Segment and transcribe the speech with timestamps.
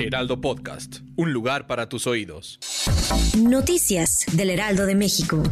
[0.00, 2.60] Heraldo Podcast, un lugar para tus oídos.
[3.36, 5.42] Noticias del Heraldo de México.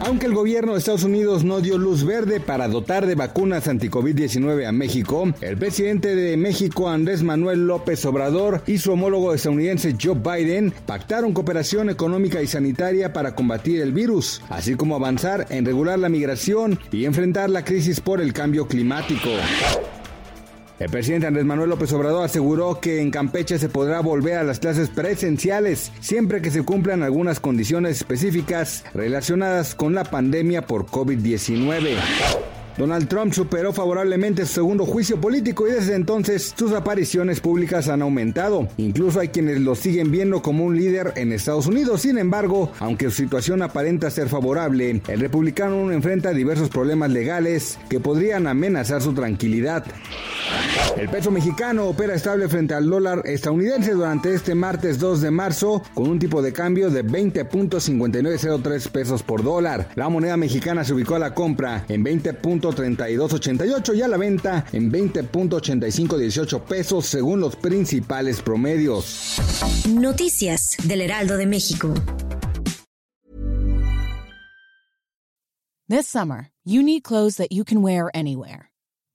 [0.00, 4.66] Aunque el gobierno de Estados Unidos no dio luz verde para dotar de vacunas anti-COVID-19
[4.66, 10.16] a México, el presidente de México, Andrés Manuel López Obrador, y su homólogo estadounidense Joe
[10.16, 16.00] Biden pactaron cooperación económica y sanitaria para combatir el virus, así como avanzar en regular
[16.00, 19.30] la migración y enfrentar la crisis por el cambio climático.
[20.80, 24.60] El presidente Andrés Manuel López Obrador aseguró que en Campeche se podrá volver a las
[24.60, 31.98] clases presenciales siempre que se cumplan algunas condiciones específicas relacionadas con la pandemia por COVID-19.
[32.78, 38.00] Donald Trump superó favorablemente su segundo juicio político y desde entonces sus apariciones públicas han
[38.00, 38.66] aumentado.
[38.78, 42.00] Incluso hay quienes lo siguen viendo como un líder en Estados Unidos.
[42.00, 48.00] Sin embargo, aunque su situación aparenta ser favorable, el republicano enfrenta diversos problemas legales que
[48.00, 49.84] podrían amenazar su tranquilidad.
[50.96, 55.82] El peso mexicano opera estable frente al dólar estadounidense durante este martes 2 de marzo
[55.94, 59.88] con un tipo de cambio de 20.5903 pesos por dólar.
[59.94, 64.92] La moneda mexicana se ubicó a la compra en 20.3288 y a la venta en
[64.92, 69.38] 20.8518 pesos según los principales promedios.
[69.88, 71.94] Noticias del Heraldo de México.
[75.88, 78.70] This summer, you need clothes that you can wear anywhere.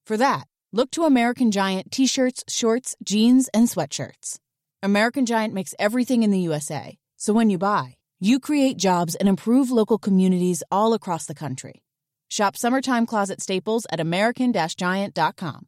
[0.05, 4.39] For that, look to American Giant t shirts, shorts, jeans, and sweatshirts.
[4.83, 9.29] American Giant makes everything in the USA, so when you buy, you create jobs and
[9.29, 11.81] improve local communities all across the country.
[12.29, 15.67] Shop summertime closet staples at American Giant.com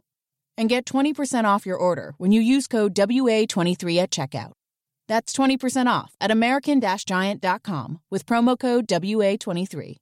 [0.58, 4.52] and get 20% off your order when you use code WA23 at checkout.
[5.08, 9.98] That's 20% off at American Giant.com with promo code WA23.